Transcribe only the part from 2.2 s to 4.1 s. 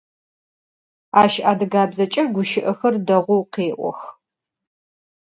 guşı'exer değou khê'ox.